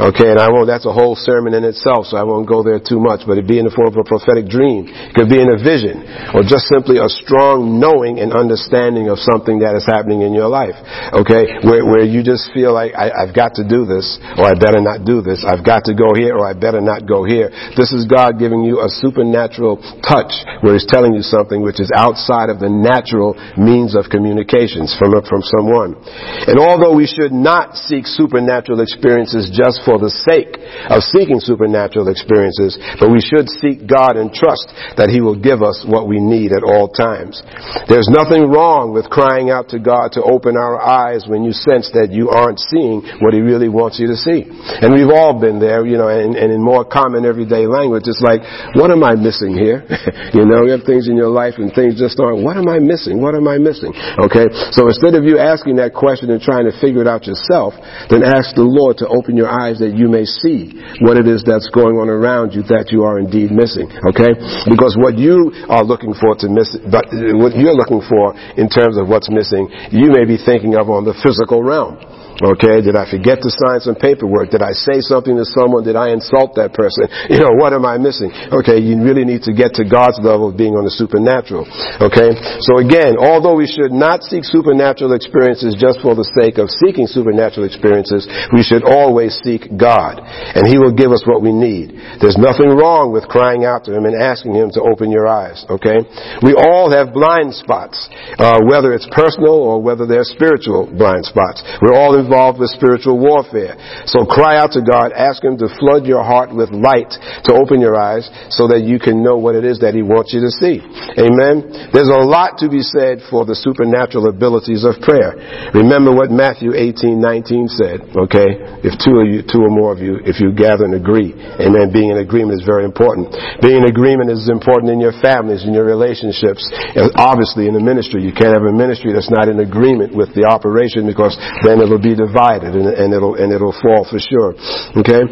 Okay, 0.00 0.32
and 0.32 0.40
I 0.40 0.48
won't, 0.48 0.64
that's 0.64 0.88
a 0.88 0.96
whole 0.96 1.12
sermon 1.12 1.52
in 1.52 1.60
itself, 1.60 2.08
so 2.08 2.16
I 2.16 2.24
won't 2.24 2.48
go 2.48 2.64
there 2.64 2.80
too 2.80 2.96
much, 2.96 3.28
but 3.28 3.36
it 3.36 3.44
be 3.44 3.60
in 3.60 3.68
the 3.68 3.74
form 3.76 3.92
of 3.92 4.00
a 4.00 4.06
prophetic 4.08 4.48
dream. 4.48 4.88
It 4.88 5.12
could 5.12 5.28
be 5.28 5.36
in 5.36 5.52
a 5.52 5.60
vision, 5.60 6.08
or 6.32 6.40
just 6.40 6.72
simply 6.72 6.96
a 6.96 7.12
strong 7.20 7.76
knowing 7.76 8.16
and 8.16 8.32
understanding 8.32 9.12
of 9.12 9.20
something 9.20 9.60
that 9.60 9.76
is 9.76 9.84
happening 9.84 10.24
in 10.24 10.32
your 10.32 10.48
life. 10.48 10.72
Okay, 11.12 11.60
where, 11.60 11.84
where 11.84 12.06
you 12.06 12.24
just 12.24 12.48
feel 12.56 12.72
like, 12.72 12.96
I, 12.96 13.12
I've 13.12 13.36
got 13.36 13.60
to 13.60 13.64
do 13.68 13.84
this, 13.84 14.16
or 14.40 14.48
I 14.48 14.56
better 14.56 14.80
not 14.80 15.04
do 15.04 15.20
this. 15.20 15.44
I've 15.44 15.64
got 15.64 15.84
to 15.84 15.94
go 15.94 16.16
here, 16.16 16.40
or 16.40 16.48
I 16.48 16.56
better 16.56 16.80
not 16.80 17.04
go 17.04 17.24
here. 17.28 17.52
This 17.76 17.92
is 17.92 18.08
God 18.08 18.40
giving 18.40 18.64
you 18.64 18.80
a 18.80 18.88
supernatural 18.88 19.84
touch, 20.00 20.32
where 20.64 20.72
He's 20.72 20.88
telling 20.88 21.12
you 21.12 21.20
something 21.20 21.60
which 21.60 21.80
is 21.80 21.92
outside 21.92 22.48
of 22.48 22.56
the 22.56 22.72
natural 22.72 23.36
means 23.60 23.92
of 23.92 24.08
communications 24.08 24.96
from, 24.96 25.12
from 25.28 25.44
someone. 25.44 26.00
And 26.48 26.56
although 26.56 26.96
we 26.96 27.04
should 27.04 27.36
not 27.36 27.76
seek 27.76 28.06
supernatural 28.08 28.80
experiences 28.80 29.52
just 29.52 29.82
for 29.84 29.90
for 29.90 29.98
the 29.98 30.22
sake 30.30 30.54
of 30.86 31.02
seeking 31.02 31.42
supernatural 31.42 32.06
experiences, 32.06 32.78
but 33.02 33.10
we 33.10 33.18
should 33.18 33.50
seek 33.50 33.90
God 33.90 34.14
and 34.14 34.30
trust 34.30 34.70
that 34.94 35.10
He 35.10 35.18
will 35.18 35.34
give 35.34 35.66
us 35.66 35.82
what 35.82 36.06
we 36.06 36.22
need 36.22 36.54
at 36.54 36.62
all 36.62 36.86
times. 36.86 37.42
There's 37.90 38.06
nothing 38.06 38.46
wrong 38.46 38.94
with 38.94 39.10
crying 39.10 39.50
out 39.50 39.74
to 39.74 39.82
God 39.82 40.14
to 40.14 40.22
open 40.22 40.54
our 40.54 40.78
eyes 40.78 40.99
when 41.28 41.44
you 41.44 41.52
sense 41.52 41.88
that 41.96 42.12
you 42.12 42.28
aren't 42.28 42.60
seeing 42.60 43.00
what 43.24 43.32
He 43.32 43.40
really 43.40 43.68
wants 43.68 43.96
you 43.96 44.06
to 44.08 44.18
see. 44.18 44.44
And 44.44 44.92
we've 44.92 45.10
all 45.10 45.40
been 45.40 45.58
there, 45.58 45.86
you 45.86 45.96
know, 45.96 46.08
and, 46.08 46.36
and 46.36 46.52
in 46.52 46.60
more 46.60 46.84
common 46.84 47.24
everyday 47.24 47.64
language, 47.64 48.04
it's 48.04 48.20
like, 48.20 48.44
what 48.76 48.92
am 48.92 49.00
I 49.00 49.16
missing 49.16 49.56
here? 49.56 49.86
you 50.36 50.44
know, 50.44 50.68
you 50.68 50.76
have 50.76 50.84
things 50.84 51.08
in 51.08 51.16
your 51.16 51.32
life 51.32 51.56
and 51.56 51.72
things 51.72 51.96
just 51.96 52.20
aren't, 52.20 52.44
what 52.44 52.60
am 52.60 52.68
I 52.68 52.78
missing? 52.78 53.22
What 53.22 53.34
am 53.34 53.48
I 53.48 53.56
missing? 53.56 53.96
Okay? 54.28 54.46
So 54.76 54.88
instead 54.90 55.16
of 55.16 55.24
you 55.24 55.40
asking 55.40 55.80
that 55.80 55.96
question 55.96 56.28
and 56.28 56.42
trying 56.42 56.68
to 56.68 56.74
figure 56.76 57.00
it 57.00 57.08
out 57.08 57.24
yourself, 57.24 57.72
then 58.12 58.20
ask 58.20 58.52
the 58.52 58.66
Lord 58.66 59.00
to 59.00 59.08
open 59.08 59.38
your 59.38 59.48
eyes 59.48 59.80
that 59.80 59.96
you 59.96 60.10
may 60.10 60.28
see 60.28 60.76
what 61.00 61.16
it 61.16 61.24
is 61.24 61.40
that's 61.46 61.70
going 61.72 61.96
on 61.96 62.12
around 62.12 62.52
you 62.52 62.62
that 62.68 62.92
you 62.92 63.06
are 63.06 63.16
indeed 63.16 63.54
missing. 63.54 63.88
Okay? 64.12 64.36
Because 64.68 64.98
what 64.98 65.16
you 65.16 65.54
are 65.72 65.86
looking 65.86 66.12
for 66.12 66.36
to 66.44 66.46
miss, 66.50 66.74
but 66.90 67.08
what 67.38 67.56
you're 67.56 67.76
looking 67.76 68.04
for 68.04 68.36
in 68.58 68.68
terms 68.68 68.98
of 68.98 69.08
what's 69.08 69.30
missing, 69.30 69.70
you 69.94 70.10
may 70.10 70.26
be 70.26 70.36
thinking 70.36 70.76
of 70.76 70.89
on 70.92 71.04
the 71.04 71.14
physical 71.22 71.62
realm. 71.62 71.98
Okay, 72.40 72.80
did 72.80 72.96
I 72.96 73.04
forget 73.04 73.44
to 73.44 73.50
sign 73.52 73.84
some 73.84 73.94
paperwork? 73.94 74.48
Did 74.48 74.64
I 74.64 74.72
say 74.72 75.04
something 75.04 75.36
to 75.36 75.44
someone? 75.44 75.84
Did 75.84 75.96
I 75.96 76.16
insult 76.16 76.56
that 76.56 76.72
person? 76.72 77.08
You 77.30 77.38
know, 77.46 77.54
what 77.54 77.70
am 77.70 77.86
I 77.86 77.94
missing? 77.94 78.32
Okay, 78.32 78.82
you 78.82 78.98
really 78.98 79.22
need 79.22 79.46
to 79.46 79.54
get 79.54 79.78
to 79.78 79.86
God's 79.86 80.18
level 80.18 80.50
of 80.50 80.58
being 80.58 80.74
on 80.74 80.82
the 80.82 80.90
supernatural. 80.90 81.62
Okay, 82.02 82.34
so 82.66 82.82
again, 82.82 83.14
although 83.14 83.54
we 83.54 83.70
should 83.70 83.94
not 83.94 84.26
seek 84.26 84.42
supernatural 84.42 85.14
experiences 85.14 85.78
just 85.78 86.02
for 86.02 86.18
the 86.18 86.26
sake 86.34 86.58
of 86.58 86.66
seeking 86.82 87.06
supernatural 87.06 87.70
experiences, 87.70 88.26
we 88.50 88.66
should 88.66 88.82
always 88.82 89.38
seek 89.46 89.70
God, 89.78 90.18
and 90.18 90.66
He 90.66 90.74
will 90.74 90.90
give 90.90 91.14
us 91.14 91.22
what 91.22 91.38
we 91.38 91.54
need. 91.54 91.94
There's 92.18 92.40
nothing 92.40 92.74
wrong 92.74 93.14
with 93.14 93.30
crying 93.30 93.62
out 93.62 93.86
to 93.86 93.94
Him 93.94 94.10
and 94.10 94.18
asking 94.18 94.58
Him 94.58 94.74
to 94.74 94.82
open 94.82 95.14
your 95.14 95.30
eyes. 95.30 95.62
Okay, 95.70 96.02
we 96.42 96.58
all 96.58 96.90
have 96.90 97.14
blind 97.14 97.54
spots, 97.54 98.10
uh, 98.42 98.58
whether 98.66 98.90
it's 98.90 99.06
personal 99.14 99.54
or 99.54 99.78
whether 99.78 100.02
they're 100.02 100.26
spiritual 100.26 100.90
blind 100.90 101.30
spots. 101.30 101.62
We're 101.78 101.94
all 101.94 102.18
involved 102.18 102.29
with 102.58 102.70
spiritual 102.70 103.18
warfare. 103.18 103.74
So 104.06 104.24
cry 104.24 104.56
out 104.56 104.72
to 104.78 104.82
God, 104.82 105.12
ask 105.12 105.42
Him 105.42 105.58
to 105.58 105.68
flood 105.78 106.06
your 106.06 106.22
heart 106.22 106.54
with 106.54 106.70
light 106.70 107.10
to 107.44 107.58
open 107.58 107.82
your 107.82 107.98
eyes 107.98 108.30
so 108.54 108.70
that 108.70 108.86
you 108.86 108.98
can 108.98 109.22
know 109.22 109.36
what 109.36 109.54
it 109.54 109.64
is 109.66 109.82
that 109.82 109.94
He 109.94 110.02
wants 110.06 110.32
you 110.32 110.40
to 110.40 110.52
see. 110.62 110.78
Amen. 111.18 111.90
There's 111.90 112.12
a 112.12 112.22
lot 112.22 112.62
to 112.62 112.70
be 112.70 112.80
said 112.86 113.20
for 113.28 113.42
the 113.42 113.58
supernatural 113.58 114.30
abilities 114.30 114.86
of 114.86 115.02
prayer. 115.02 115.34
Remember 115.74 116.14
what 116.14 116.30
Matthew 116.30 116.72
18, 116.74 117.18
19 117.18 117.68
said, 117.68 117.98
okay? 118.14 118.80
If 118.86 118.96
two 119.02 119.18
of 119.20 119.26
you, 119.26 119.42
two 119.42 119.66
or 119.66 119.72
more 119.72 119.90
of 119.90 119.98
you, 119.98 120.22
if 120.22 120.38
you 120.38 120.54
gather 120.54 120.84
and 120.86 120.94
agree. 120.94 121.32
Amen. 121.58 121.90
Being 121.90 122.14
in 122.14 122.18
agreement 122.22 122.60
is 122.60 122.66
very 122.66 122.84
important. 122.84 123.32
Being 123.60 123.82
in 123.82 123.86
agreement 123.88 124.30
is 124.30 124.48
important 124.48 124.92
in 124.92 125.00
your 125.00 125.16
families, 125.18 125.64
in 125.64 125.72
your 125.72 125.84
relationships. 125.84 126.62
And 126.94 127.10
obviously 127.16 127.66
in 127.66 127.74
the 127.74 127.82
ministry, 127.82 128.22
you 128.22 128.32
can't 128.32 128.52
have 128.52 128.66
a 128.66 128.74
ministry 128.74 129.12
that's 129.12 129.30
not 129.30 129.48
in 129.48 129.60
agreement 129.60 130.14
with 130.14 130.32
the 130.36 130.44
operation 130.44 131.06
because 131.06 131.34
then 131.64 131.80
it'll 131.80 132.00
be 132.00 132.09
divided 132.14 132.74
and, 132.74 132.86
and 132.86 133.14
it'll 133.14 133.34
and 133.34 133.52
it'll 133.52 133.76
fall 133.76 134.06
for 134.08 134.18
sure. 134.18 134.54
Okay? 134.96 135.22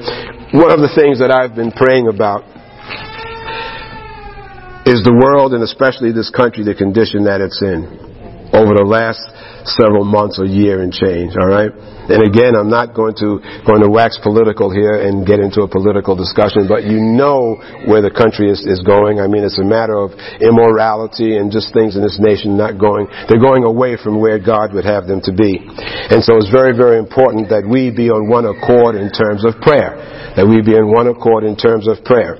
One 0.57 0.73
of 0.73 0.81
the 0.81 0.93
things 0.95 1.19
that 1.21 1.31
I've 1.31 1.55
been 1.55 1.73
praying 1.73 2.09
about 2.09 2.45
is 4.89 5.05
the 5.05 5.13
world 5.13 5.53
and 5.53 5.63
especially 5.63 6.13
this 6.13 6.31
country, 6.31 6.65
the 6.65 6.75
condition 6.75 7.25
that 7.29 7.45
it's 7.45 7.61
in 7.61 7.85
over 8.57 8.73
the 8.73 8.87
last 8.89 9.21
several 9.77 10.05
months 10.05 10.39
or 10.39 10.45
year 10.45 10.81
and 10.83 10.93
change, 10.93 11.37
all 11.37 11.49
right? 11.49 11.71
And 12.09 12.25
again, 12.25 12.57
I'm 12.57 12.73
not 12.73 12.97
going 12.97 13.13
to, 13.21 13.41
going 13.69 13.85
to 13.85 13.91
wax 13.93 14.17
political 14.23 14.73
here 14.73 14.97
and 14.97 15.29
get 15.29 15.41
into 15.41 15.61
a 15.61 15.69
political 15.69 16.17
discussion, 16.17 16.65
but 16.65 16.89
you 16.89 16.97
know 16.97 17.61
where 17.85 18.01
the 18.01 18.11
country 18.11 18.49
is, 18.49 18.65
is 18.65 18.81
going. 18.81 19.21
I 19.21 19.29
mean, 19.29 19.45
it's 19.45 19.61
a 19.61 19.67
matter 19.67 19.93
of 19.93 20.17
immorality 20.41 21.37
and 21.37 21.53
just 21.53 21.77
things 21.77 21.97
in 21.97 22.03
this 22.03 22.17
nation 22.17 22.57
not 22.57 22.81
going, 22.81 23.13
they're 23.29 23.43
going 23.43 23.69
away 23.69 24.01
from 24.01 24.21
where 24.21 24.41
God 24.41 24.73
would 24.73 24.89
have 24.89 25.05
them 25.05 25.21
to 25.29 25.33
be. 25.37 25.61
And 25.61 26.25
so 26.25 26.41
it's 26.41 26.49
very, 26.49 26.73
very 26.73 26.97
important 26.97 27.53
that 27.53 27.69
we 27.69 27.93
be 27.93 28.09
on 28.09 28.25
one 28.33 28.49
accord 28.49 28.97
in 28.97 29.13
terms 29.13 29.45
of 29.45 29.61
prayer. 29.61 30.01
That 30.39 30.47
we 30.47 30.63
be 30.63 30.79
in 30.79 30.87
one 30.87 31.11
accord 31.11 31.43
in 31.43 31.59
terms 31.59 31.91
of 31.91 32.07
prayer. 32.07 32.39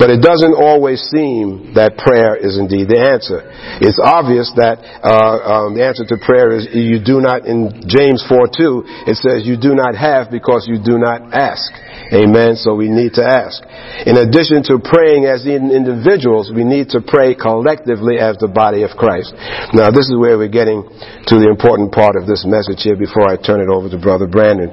But 0.00 0.08
it 0.08 0.24
doesn't 0.24 0.56
always 0.56 1.04
seem 1.12 1.76
that 1.76 2.00
prayer 2.00 2.32
is 2.32 2.56
indeed 2.56 2.88
the 2.88 2.96
answer. 2.96 3.44
It's 3.84 4.00
obvious 4.00 4.48
that 4.56 4.80
uh, 5.04 5.68
um, 5.68 5.76
the 5.76 5.84
answer 5.84 6.08
to 6.08 6.16
prayer 6.16 6.56
is 6.56 6.64
you 6.72 6.96
do 6.96 7.20
not, 7.20 7.44
in 7.44 7.84
James 7.84 8.24
4 8.24 8.48
2, 8.48 9.08
it 9.12 9.20
says 9.20 9.44
you 9.44 9.60
do 9.60 9.76
not 9.76 9.92
have 9.92 10.32
because 10.32 10.64
you 10.64 10.80
do 10.80 10.96
not 10.96 11.28
ask. 11.36 11.68
Amen. 12.12 12.56
So 12.56 12.72
we 12.72 12.88
need 12.88 13.20
to 13.20 13.24
ask. 13.24 13.60
In 14.08 14.16
addition 14.16 14.64
to 14.72 14.80
praying 14.80 15.28
as 15.28 15.44
individuals, 15.44 16.48
we 16.48 16.64
need 16.64 16.88
to 16.96 17.04
pray 17.04 17.36
collectively 17.36 18.16
as 18.16 18.40
the 18.40 18.48
body 18.48 18.80
of 18.80 18.96
Christ. 18.96 19.36
Now, 19.76 19.92
this 19.92 20.08
is 20.08 20.16
where 20.16 20.40
we're 20.40 20.52
getting 20.52 20.88
to 20.88 21.34
the 21.36 21.52
important 21.52 21.92
part 21.92 22.16
of 22.16 22.24
this 22.24 22.48
message 22.48 22.80
here 22.80 22.96
before 22.96 23.28
I 23.28 23.36
turn 23.36 23.60
it 23.60 23.68
over 23.68 23.92
to 23.92 23.98
Brother 24.00 24.24
Brandon. 24.24 24.72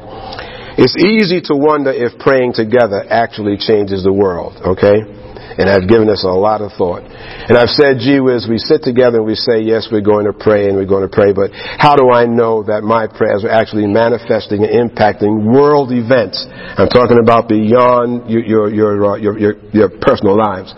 It's 0.77 0.97
easy 0.97 1.41
to 1.49 1.55
wonder 1.55 1.91
if 1.91 2.17
praying 2.19 2.53
together 2.53 3.05
actually 3.09 3.57
changes 3.57 4.03
the 4.03 4.13
world, 4.13 4.57
okay? 4.65 5.23
and 5.57 5.69
I've 5.69 5.87
given 5.87 6.09
us 6.09 6.23
a 6.25 6.33
lot 6.33 6.61
of 6.61 6.73
thought. 6.73 7.05
And 7.05 7.57
I've 7.57 7.69
said, 7.69 8.01
gee 8.01 8.19
whiz, 8.19 8.47
we 8.49 8.57
sit 8.57 8.81
together 8.81 9.21
and 9.21 9.27
we 9.27 9.35
say, 9.35 9.61
yes, 9.61 9.87
we're 9.91 10.05
going 10.05 10.25
to 10.25 10.33
pray 10.33 10.67
and 10.67 10.77
we're 10.77 10.89
going 10.89 11.05
to 11.05 11.11
pray, 11.11 11.33
but 11.33 11.51
how 11.53 11.95
do 11.95 12.09
I 12.09 12.25
know 12.25 12.63
that 12.65 12.81
my 12.81 13.05
prayers 13.05 13.43
are 13.45 13.53
actually 13.53 13.85
manifesting 13.85 14.65
and 14.65 14.71
impacting 14.71 15.45
world 15.45 15.91
events? 15.91 16.41
I'm 16.49 16.89
talking 16.89 17.19
about 17.21 17.49
beyond 17.49 18.29
your, 18.29 18.41
your, 18.41 18.65
your, 18.73 18.91
uh, 19.05 19.15
your, 19.17 19.37
your, 19.37 19.53
your 19.69 19.89
personal 20.01 20.37
lives. 20.37 20.73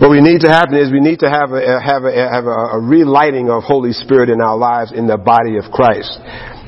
What 0.00 0.10
we 0.10 0.20
need 0.20 0.44
to 0.44 0.50
happen 0.50 0.76
is 0.76 0.92
we 0.92 1.00
need 1.00 1.20
to 1.24 1.30
have 1.30 1.52
a, 1.52 1.80
have 1.80 2.04
a, 2.04 2.12
have 2.12 2.44
a, 2.44 2.76
a 2.76 2.80
relighting 2.80 3.48
of 3.48 3.64
Holy 3.64 3.92
Spirit 3.92 4.28
in 4.28 4.40
our 4.40 4.56
lives 4.56 4.92
in 4.92 5.06
the 5.06 5.16
body 5.16 5.56
of 5.56 5.70
Christ 5.72 6.20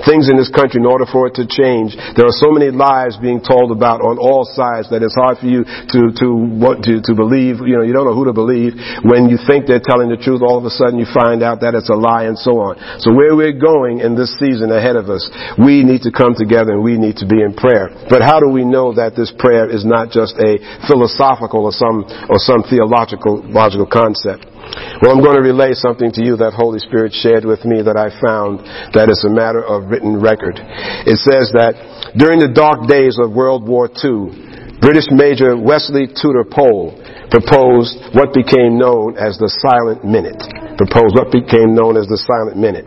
things 0.05 0.29
in 0.29 0.37
this 0.37 0.51
country 0.51 0.83
in 0.83 0.87
order 0.87 1.07
for 1.07 1.27
it 1.27 1.35
to 1.39 1.47
change. 1.47 1.95
There 2.17 2.27
are 2.27 2.39
so 2.39 2.51
many 2.51 2.71
lies 2.71 3.17
being 3.19 3.43
told 3.43 3.71
about 3.71 4.03
on 4.03 4.19
all 4.19 4.45
sides 4.45 4.91
that 4.91 5.03
it's 5.03 5.17
hard 5.17 5.39
for 5.39 5.49
you 5.49 5.65
to, 5.65 6.01
to, 6.23 6.27
what, 6.35 6.83
to, 6.87 7.03
to 7.03 7.13
believe. 7.15 7.63
You 7.63 7.81
know, 7.81 7.87
you 7.87 7.95
don't 7.95 8.07
know 8.07 8.17
who 8.17 8.27
to 8.27 8.37
believe. 8.37 8.75
When 9.07 9.31
you 9.31 9.39
think 9.39 9.67
they're 9.67 9.83
telling 9.83 10.11
the 10.11 10.21
truth, 10.21 10.43
all 10.43 10.59
of 10.59 10.67
a 10.67 10.75
sudden 10.75 10.99
you 10.99 11.07
find 11.11 11.43
out 11.43 11.63
that 11.63 11.75
it's 11.75 11.91
a 11.91 11.99
lie 11.99 12.27
and 12.27 12.37
so 12.37 12.59
on. 12.61 12.79
So 13.01 13.15
where 13.15 13.35
we're 13.35 13.57
going 13.57 14.01
in 14.01 14.15
this 14.15 14.35
season 14.39 14.71
ahead 14.71 14.97
of 14.97 15.09
us, 15.09 15.25
we 15.59 15.83
need 15.83 16.03
to 16.07 16.13
come 16.13 16.35
together 16.35 16.77
and 16.77 16.83
we 16.83 16.99
need 16.99 17.23
to 17.23 17.27
be 17.27 17.41
in 17.43 17.55
prayer. 17.55 17.91
But 18.11 18.23
how 18.23 18.41
do 18.41 18.51
we 18.51 18.65
know 18.65 18.95
that 18.95 19.15
this 19.15 19.33
prayer 19.39 19.71
is 19.71 19.87
not 19.87 20.11
just 20.11 20.37
a 20.39 20.59
philosophical 20.87 21.65
or 21.65 21.75
some, 21.75 22.05
or 22.29 22.39
some 22.43 22.63
theological, 22.67 23.43
logical 23.47 23.87
concept? 23.87 24.52
Well, 25.01 25.13
I'm 25.13 25.23
going 25.23 25.37
to 25.37 25.45
relay 25.45 25.75
something 25.75 26.13
to 26.17 26.23
you 26.23 26.37
that 26.39 26.53
Holy 26.55 26.79
Spirit 26.79 27.13
shared 27.13 27.45
with 27.45 27.65
me 27.65 27.83
that 27.83 27.99
I 27.99 28.09
found 28.23 28.61
that 28.95 29.11
is 29.11 29.25
a 29.25 29.33
matter 29.33 29.63
of 29.63 29.91
written 29.91 30.21
record. 30.21 30.61
It 31.05 31.19
says 31.21 31.53
that 31.59 31.77
during 32.17 32.39
the 32.39 32.53
dark 32.53 32.89
days 32.89 33.19
of 33.21 33.33
World 33.33 33.67
War 33.67 33.89
II, 33.89 34.79
British 34.83 35.07
Major 35.15 35.55
Wesley 35.55 36.11
Tudor 36.11 36.43
Pole 36.43 36.99
proposed 37.31 37.97
what 38.19 38.35
became 38.35 38.77
known 38.77 39.15
as 39.17 39.39
the 39.39 39.49
Silent 39.63 40.03
Minute. 40.03 40.43
Proposed 40.77 41.15
what 41.15 41.31
became 41.31 41.73
known 41.73 41.95
as 41.97 42.11
the 42.11 42.19
Silent 42.19 42.59
Minute. 42.59 42.85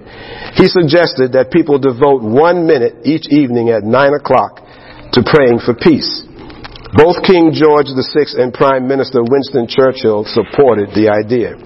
He 0.59 0.67
suggested 0.67 1.33
that 1.33 1.55
people 1.55 1.79
devote 1.79 2.21
one 2.21 2.67
minute 2.67 3.07
each 3.07 3.31
evening 3.31 3.71
at 3.71 3.87
nine 3.87 4.13
o'clock 4.13 4.61
to 5.15 5.23
praying 5.23 5.63
for 5.63 5.73
peace. 5.73 6.27
Both 6.95 7.27
King 7.27 7.51
George 7.51 7.91
VI 7.91 8.39
and 8.39 8.55
Prime 8.55 8.87
Minister 8.87 9.19
Winston 9.19 9.67
Churchill 9.67 10.23
supported 10.23 10.95
the 10.95 11.11
idea. 11.11 11.59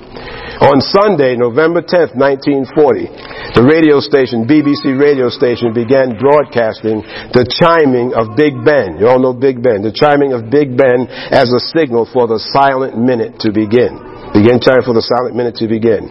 On 0.57 0.81
Sunday, 0.81 1.38
November 1.38 1.86
10, 1.86 2.17
1940, 2.17 3.53
the 3.53 3.62
radio 3.62 4.01
station, 4.01 4.50
BBC 4.50 4.98
radio 4.98 5.29
station, 5.29 5.69
began 5.69 6.17
broadcasting 6.17 7.05
the 7.29 7.45
chiming 7.45 8.17
of 8.17 8.33
Big 8.33 8.57
Ben. 8.65 8.98
You 8.98 9.05
all 9.05 9.21
know 9.21 9.38
Big 9.38 9.62
Ben. 9.62 9.86
The 9.86 9.93
chiming 9.93 10.33
of 10.33 10.50
Big 10.50 10.74
Ben 10.74 11.05
as 11.29 11.53
a 11.53 11.62
signal 11.77 12.09
for 12.09 12.25
the 12.25 12.41
silent 12.50 12.98
minute 12.98 13.38
to 13.45 13.53
begin. 13.53 14.01
Begin 14.33 14.57
time 14.57 14.81
for 14.81 14.98
the 14.98 15.05
silent 15.05 15.38
minute 15.38 15.62
to 15.62 15.69
begin. 15.69 16.09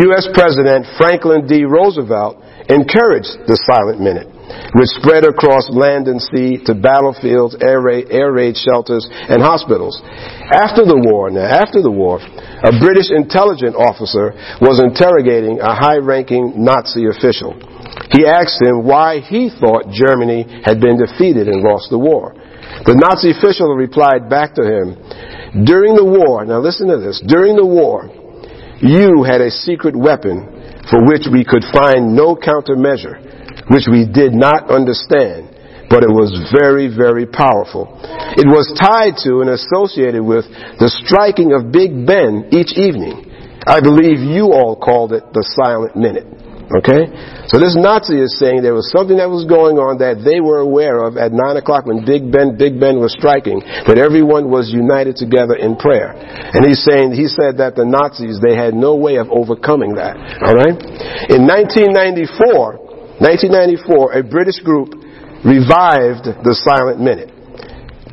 U.S. 0.00 0.32
President 0.32 0.88
Franklin 0.96 1.44
D. 1.44 1.68
Roosevelt 1.68 2.40
encouraged 2.72 3.36
the 3.44 3.60
silent 3.68 4.00
minute 4.00 4.32
which 4.74 4.92
spread 5.00 5.24
across 5.24 5.68
land 5.70 6.06
and 6.06 6.20
sea 6.20 6.58
to 6.64 6.74
battlefields, 6.74 7.56
air 7.60 7.80
raid, 7.80 8.06
air 8.10 8.32
raid 8.32 8.56
shelters, 8.56 9.06
and 9.10 9.42
hospitals. 9.42 9.98
After 10.52 10.86
the 10.86 10.98
war, 10.98 11.30
now 11.30 11.46
after 11.46 11.82
the 11.82 11.90
war, 11.90 12.20
a 12.20 12.72
British 12.78 13.10
intelligence 13.10 13.74
officer 13.74 14.36
was 14.62 14.78
interrogating 14.78 15.58
a 15.60 15.74
high-ranking 15.74 16.54
Nazi 16.56 17.10
official. 17.10 17.58
He 18.14 18.26
asked 18.26 18.62
him 18.62 18.86
why 18.86 19.20
he 19.20 19.50
thought 19.50 19.90
Germany 19.90 20.46
had 20.62 20.78
been 20.78 20.98
defeated 21.00 21.48
and 21.48 21.62
lost 21.62 21.90
the 21.90 21.98
war. 21.98 22.34
The 22.86 22.94
Nazi 22.94 23.34
official 23.34 23.74
replied 23.74 24.30
back 24.30 24.54
to 24.54 24.62
him, 24.62 24.94
during 25.64 25.96
the 25.96 26.04
war, 26.04 26.44
now 26.44 26.60
listen 26.60 26.88
to 26.88 26.98
this, 26.98 27.22
during 27.26 27.56
the 27.56 27.66
war, 27.66 28.10
you 28.78 29.24
had 29.24 29.40
a 29.40 29.50
secret 29.50 29.96
weapon 29.96 30.52
for 30.90 31.02
which 31.02 31.26
we 31.32 31.42
could 31.42 31.64
find 31.72 32.14
no 32.14 32.36
countermeasure 32.36 33.25
which 33.68 33.86
we 33.90 34.06
did 34.06 34.32
not 34.32 34.70
understand, 34.70 35.50
but 35.90 36.02
it 36.02 36.10
was 36.10 36.34
very, 36.50 36.90
very 36.90 37.26
powerful. 37.26 37.90
It 38.34 38.46
was 38.46 38.70
tied 38.74 39.18
to 39.22 39.42
and 39.42 39.50
associated 39.50 40.22
with 40.22 40.46
the 40.78 40.90
striking 41.02 41.54
of 41.54 41.70
Big 41.70 42.06
Ben 42.06 42.50
each 42.50 42.74
evening. 42.74 43.26
I 43.66 43.80
believe 43.82 44.22
you 44.22 44.54
all 44.54 44.78
called 44.78 45.12
it 45.12 45.26
the 45.34 45.42
silent 45.58 45.96
minute. 45.96 46.26
Okay? 46.66 47.06
So 47.46 47.62
this 47.62 47.78
Nazi 47.78 48.18
is 48.18 48.34
saying 48.42 48.66
there 48.66 48.74
was 48.74 48.90
something 48.90 49.22
that 49.22 49.30
was 49.30 49.46
going 49.46 49.78
on 49.78 50.02
that 50.02 50.26
they 50.26 50.42
were 50.42 50.58
aware 50.58 50.98
of 51.06 51.14
at 51.14 51.30
9 51.30 51.38
o'clock 51.54 51.86
when 51.86 52.02
Big 52.02 52.26
Ben, 52.26 52.58
Big 52.58 52.82
Ben 52.82 52.98
was 52.98 53.14
striking, 53.14 53.62
that 53.86 54.02
everyone 54.02 54.50
was 54.50 54.74
united 54.74 55.14
together 55.14 55.54
in 55.54 55.78
prayer. 55.78 56.10
And 56.18 56.66
he's 56.66 56.82
saying, 56.82 57.14
he 57.14 57.30
said 57.30 57.62
that 57.62 57.78
the 57.78 57.86
Nazis, 57.86 58.42
they 58.42 58.58
had 58.58 58.74
no 58.74 58.98
way 58.98 59.22
of 59.22 59.30
overcoming 59.30 59.94
that. 59.94 60.18
Alright? 60.42 60.74
In 61.30 61.46
1994, 61.46 62.85
1994, 63.18 64.12
a 64.12 64.22
British 64.22 64.60
group 64.60 64.92
revived 65.44 66.28
the 66.44 66.54
silent 66.66 67.00
minute. 67.00 67.32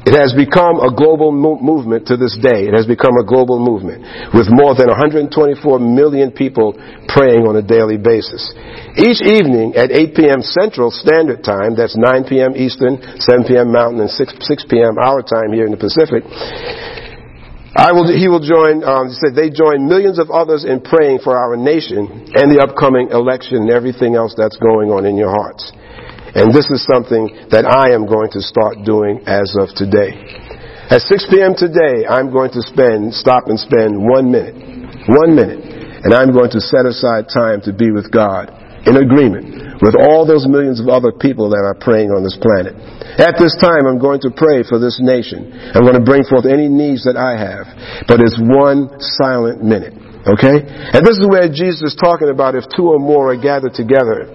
It 0.04 0.20
has 0.20 0.36
become 0.36 0.84
a 0.84 0.92
global 0.92 1.32
mo- 1.32 1.64
movement 1.64 2.12
to 2.12 2.20
this 2.20 2.36
day. 2.36 2.68
It 2.68 2.76
has 2.76 2.84
become 2.84 3.16
a 3.16 3.24
global 3.24 3.56
movement 3.56 4.04
with 4.36 4.52
more 4.52 4.76
than 4.76 4.92
124 4.92 5.32
million 5.80 6.36
people 6.36 6.76
praying 7.08 7.48
on 7.48 7.56
a 7.56 7.64
daily 7.64 7.96
basis. 7.96 8.52
Each 9.00 9.24
evening 9.24 9.80
at 9.80 9.96
8 9.96 10.12
p.m. 10.12 10.44
Central 10.44 10.92
Standard 10.92 11.40
Time, 11.40 11.80
that's 11.80 11.96
9 11.96 12.28
p.m. 12.28 12.52
Eastern, 12.60 13.00
7 13.00 13.48
p.m. 13.48 13.72
Mountain, 13.72 14.04
and 14.04 14.12
6, 14.12 14.28
6 14.44 14.66
p.m. 14.68 15.00
our 15.00 15.24
time 15.24 15.56
here 15.56 15.64
in 15.64 15.72
the 15.72 15.80
Pacific, 15.80 16.28
I 17.74 17.90
will, 17.90 18.06
he 18.06 18.30
will 18.30 18.44
join, 18.44 18.86
um, 18.86 19.10
he 19.10 19.18
said 19.18 19.34
they 19.34 19.50
join 19.50 19.90
millions 19.90 20.22
of 20.22 20.30
others 20.30 20.62
in 20.62 20.78
praying 20.78 21.26
for 21.26 21.34
our 21.34 21.58
nation 21.58 22.30
and 22.38 22.54
the 22.54 22.62
upcoming 22.62 23.10
election 23.10 23.66
and 23.66 23.72
everything 23.74 24.14
else 24.14 24.38
that's 24.38 24.58
going 24.62 24.94
on 24.94 25.10
in 25.10 25.18
your 25.18 25.34
hearts. 25.34 25.74
And 26.38 26.54
this 26.54 26.70
is 26.70 26.86
something 26.86 27.50
that 27.50 27.66
I 27.66 27.98
am 27.98 28.06
going 28.06 28.30
to 28.38 28.42
start 28.46 28.86
doing 28.86 29.26
as 29.26 29.58
of 29.58 29.74
today. 29.74 30.14
At 30.94 31.02
6 31.02 31.34
p.m. 31.34 31.58
today, 31.58 32.06
I'm 32.06 32.30
going 32.30 32.54
to 32.54 32.62
spend, 32.62 33.18
stop 33.18 33.50
and 33.50 33.58
spend 33.58 33.98
one 33.98 34.30
minute, 34.30 34.54
one 35.10 35.34
minute, 35.34 35.66
and 36.06 36.14
I'm 36.14 36.30
going 36.30 36.54
to 36.54 36.62
set 36.62 36.86
aside 36.86 37.26
time 37.34 37.66
to 37.66 37.74
be 37.74 37.90
with 37.90 38.14
God 38.14 38.54
in 38.86 39.02
agreement 39.02 39.73
with 39.84 40.00
all 40.00 40.24
those 40.24 40.48
millions 40.48 40.80
of 40.80 40.88
other 40.88 41.12
people 41.12 41.52
that 41.52 41.60
are 41.60 41.76
praying 41.76 42.08
on 42.16 42.24
this 42.24 42.40
planet. 42.40 42.72
At 43.20 43.36
this 43.36 43.52
time, 43.60 43.84
I'm 43.84 44.00
going 44.00 44.24
to 44.24 44.32
pray 44.32 44.64
for 44.64 44.80
this 44.80 44.96
nation. 45.04 45.52
I'm 45.76 45.84
going 45.84 46.00
to 46.00 46.08
bring 46.08 46.24
forth 46.24 46.48
any 46.48 46.72
needs 46.72 47.04
that 47.04 47.20
I 47.20 47.36
have. 47.36 47.68
But 48.08 48.24
it's 48.24 48.40
one 48.40 48.88
silent 49.20 49.60
minute. 49.60 49.92
Okay? 50.24 50.64
And 50.64 51.04
this 51.04 51.20
is 51.20 51.28
where 51.28 51.52
Jesus 51.52 51.94
is 51.94 51.96
talking 52.00 52.32
about 52.32 52.56
if 52.56 52.64
two 52.72 52.96
or 52.96 53.00
more 53.00 53.36
are 53.36 53.40
gathered 53.40 53.76
together. 53.76 54.32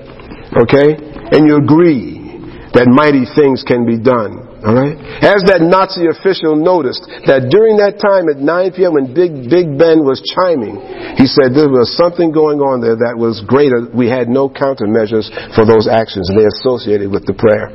Okay? 0.53 1.01
And 1.33 1.49
you 1.49 1.57
agree 1.57 2.29
that 2.77 2.85
mighty 2.85 3.25
things 3.25 3.65
can 3.65 3.89
be 3.89 3.97
done. 3.97 4.48
Alright? 4.69 5.01
As 5.25 5.41
that 5.49 5.65
Nazi 5.65 6.13
official 6.13 6.53
noticed 6.53 7.09
that 7.25 7.49
during 7.49 7.81
that 7.81 7.97
time 7.97 8.29
at 8.29 8.37
9 8.37 8.77
p.m. 8.77 9.01
when 9.01 9.17
Big, 9.17 9.49
Big 9.49 9.73
Ben 9.81 10.05
was 10.05 10.21
chiming, 10.21 10.77
he 11.17 11.25
said 11.25 11.57
there 11.57 11.73
was 11.73 11.89
something 11.97 12.29
going 12.29 12.61
on 12.61 12.85
there 12.85 13.01
that 13.01 13.17
was 13.17 13.41
greater. 13.49 13.89
We 13.89 14.13
had 14.13 14.29
no 14.29 14.53
countermeasures 14.53 15.33
for 15.57 15.65
those 15.65 15.89
actions. 15.89 16.29
and 16.29 16.37
They 16.37 16.45
associated 16.45 17.09
with 17.09 17.25
the 17.25 17.33
prayer. 17.33 17.73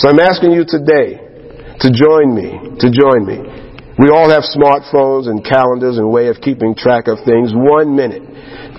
So 0.00 0.08
I'm 0.08 0.24
asking 0.24 0.56
you 0.56 0.64
today 0.64 1.20
to 1.84 1.88
join 1.92 2.32
me, 2.32 2.80
to 2.80 2.88
join 2.88 3.28
me. 3.28 3.36
We 4.00 4.08
all 4.08 4.32
have 4.32 4.48
smartphones 4.48 5.28
and 5.28 5.44
calendars 5.44 6.00
and 6.00 6.08
way 6.08 6.32
of 6.32 6.40
keeping 6.40 6.72
track 6.72 7.12
of 7.12 7.20
things. 7.28 7.52
One 7.52 7.92
minute. 7.92 8.24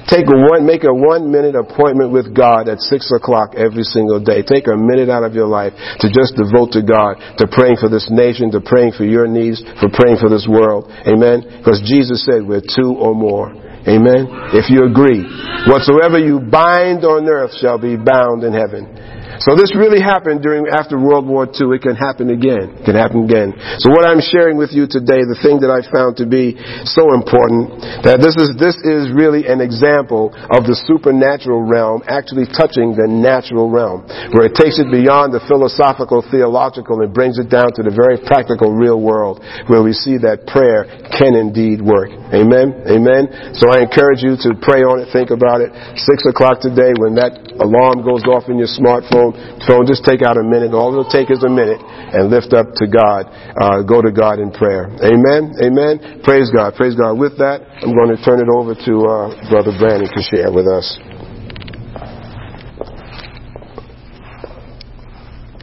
Take 0.08 0.28
one, 0.28 0.66
make 0.66 0.84
a 0.84 0.94
one 0.94 1.32
minute 1.32 1.56
appointment 1.56 2.12
with 2.12 2.36
God 2.36 2.68
at 2.68 2.80
six 2.80 3.12
o'clock 3.12 3.56
every 3.56 3.84
single 3.84 4.20
day. 4.20 4.44
Take 4.44 4.68
a 4.68 4.76
minute 4.76 5.10
out 5.10 5.24
of 5.24 5.34
your 5.34 5.48
life 5.48 5.74
to 6.00 6.08
just 6.12 6.36
devote 6.36 6.72
to 6.76 6.84
God, 6.84 7.20
to 7.40 7.48
praying 7.48 7.78
for 7.80 7.88
this 7.88 8.10
nation, 8.12 8.52
to 8.52 8.60
praying 8.60 8.94
for 8.98 9.06
your 9.06 9.28
needs, 9.28 9.64
for 9.80 9.88
praying 9.94 10.18
for 10.20 10.30
this 10.30 10.48
world. 10.50 10.92
Amen. 11.08 11.44
Because 11.60 11.80
Jesus 11.86 12.26
said 12.26 12.44
we're 12.44 12.64
two 12.64 12.96
or 13.00 13.16
more. 13.16 13.56
Amen. 13.84 14.28
If 14.56 14.72
you 14.72 14.88
agree, 14.88 15.28
whatsoever 15.68 16.20
you 16.20 16.40
bind 16.40 17.04
on 17.04 17.28
earth 17.28 17.52
shall 17.60 17.78
be 17.78 17.96
bound 18.00 18.44
in 18.44 18.54
heaven. 18.56 19.13
So 19.42 19.58
this 19.58 19.74
really 19.74 20.02
happened 20.02 20.46
during 20.46 20.70
after 20.70 21.00
World 21.00 21.26
War 21.26 21.50
II. 21.50 21.74
It 21.74 21.82
can 21.82 21.96
happen 21.96 22.30
again. 22.30 22.78
It 22.78 22.86
can 22.86 22.98
happen 22.98 23.26
again. 23.26 23.58
So 23.82 23.90
what 23.90 24.06
I'm 24.06 24.22
sharing 24.22 24.58
with 24.58 24.70
you 24.76 24.86
today, 24.86 25.26
the 25.26 25.40
thing 25.42 25.58
that 25.66 25.74
I 25.74 25.82
found 25.90 26.22
to 26.22 26.28
be 26.30 26.60
so 26.86 27.18
important, 27.18 27.82
that 28.06 28.22
this 28.22 28.38
is 28.38 28.54
this 28.60 28.78
is 28.86 29.10
really 29.10 29.50
an 29.50 29.62
example 29.64 30.30
of 30.54 30.70
the 30.70 30.78
supernatural 30.86 31.66
realm 31.66 32.06
actually 32.06 32.46
touching 32.46 32.94
the 32.94 33.10
natural 33.10 33.72
realm, 33.72 34.06
where 34.36 34.46
it 34.46 34.54
takes 34.54 34.78
it 34.78 34.92
beyond 34.94 35.34
the 35.34 35.42
philosophical, 35.50 36.22
theological, 36.30 37.02
and 37.02 37.14
brings 37.14 37.40
it 37.42 37.50
down 37.50 37.74
to 37.74 37.82
the 37.82 37.94
very 37.94 38.22
practical, 38.22 38.74
real 38.74 39.02
world, 39.02 39.42
where 39.72 39.82
we 39.82 39.94
see 39.94 40.20
that 40.20 40.46
prayer 40.46 40.86
can 41.16 41.34
indeed 41.34 41.82
work. 41.82 42.12
Amen. 42.34 42.86
Amen. 42.86 43.56
So 43.58 43.70
I 43.70 43.82
encourage 43.82 44.22
you 44.22 44.36
to 44.46 44.54
pray 44.62 44.86
on 44.86 45.02
it, 45.02 45.10
think 45.14 45.30
about 45.30 45.62
it. 45.62 45.72
Six 45.98 46.26
o'clock 46.26 46.60
today, 46.60 46.94
when 46.98 47.16
that 47.16 47.40
alarm 47.58 48.02
goes 48.04 48.26
off 48.26 48.50
in 48.50 48.58
your 48.58 48.70
smartphone 48.70 49.23
phone, 49.24 49.64
phone, 49.68 49.88
just 49.88 50.04
take 50.04 50.22
out 50.22 50.36
a 50.36 50.44
minute. 50.44 50.74
All 50.74 50.92
it'll 50.92 51.08
take 51.08 51.32
is 51.32 51.44
a 51.44 51.50
minute 51.50 51.80
and 51.80 52.30
lift 52.30 52.52
up 52.52 52.68
to 52.76 52.86
God. 52.88 53.32
Uh, 53.56 53.84
go 53.84 54.02
to 54.02 54.12
God 54.12 54.40
in 54.40 54.52
prayer. 54.52 54.92
Amen. 55.00 55.56
Amen. 55.64 56.22
Praise 56.24 56.52
God. 56.52 56.76
Praise 56.76 56.96
God. 56.96 57.16
With 57.16 57.38
that, 57.40 57.64
I'm 57.82 57.96
going 57.96 58.12
to 58.12 58.20
turn 58.24 58.44
it 58.44 58.50
over 58.52 58.76
to 58.76 58.94
uh, 59.08 59.50
Brother 59.50 59.72
Brandon 59.80 60.10
to 60.12 60.22
share 60.22 60.52
with 60.52 60.68
us. 60.68 61.13